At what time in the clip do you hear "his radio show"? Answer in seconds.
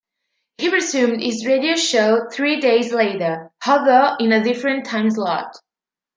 1.21-2.27